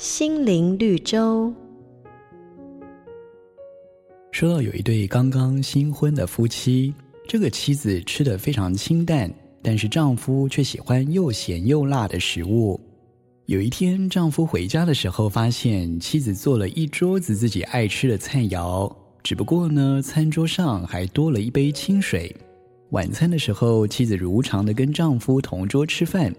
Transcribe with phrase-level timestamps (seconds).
[0.00, 1.52] 心灵绿洲。
[4.32, 6.94] 说到有一对刚刚新婚的夫妻，
[7.28, 12.80] 这个妻子吃得非常清淡，但是丈夫却喜欢又咸又辣的食物。
[13.44, 18.90] 有一天，丈夫回家的时候，发现妻子做了一桌子自己爱吃的菜肴，
[19.22, 22.34] 只不过呢，餐桌上还多了一杯清水。
[22.92, 26.34] 晚餐的时候，妻子如常的跟丈夫同桌吃饭。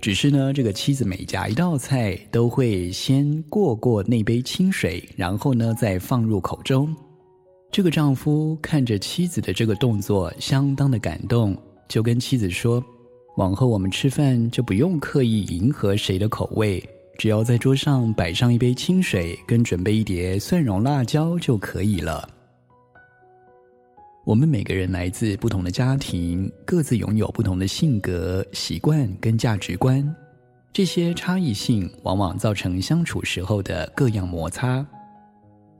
[0.00, 6.94] 只是呢，这个妻子每夹一道菜，都会先过过那杯清水，然后呢，再放入口中。
[7.70, 11.54] 这个丈夫看着妻子的这个动作，相当的感动，
[11.86, 12.82] 就跟妻子说
[13.36, 16.82] ：“往后我们吃饭就不用刻意迎合谁的口味，
[17.18, 22.26] 只要在桌上摆上一杯清水，跟准备一碟蒜蓉辣椒就可以了。”
[24.30, 30.08] 我们每个人来自不同的家庭，各自拥有不同的性格、习惯跟价值观。
[30.72, 34.86] 这些差异性往往造成相处时候的各样摩擦。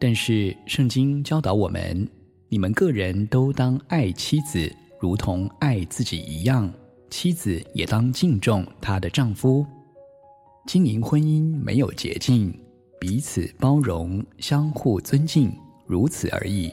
[0.01, 2.05] 但是圣经教导我们：
[2.49, 6.69] 你们个人都当爱妻子，如同爱自己一样；
[7.09, 9.65] 妻子也当敬重她的丈夫。
[10.67, 12.53] 经营婚姻没有捷径，
[12.99, 15.53] 彼此包容，相互尊敬，
[15.87, 16.73] 如此而已。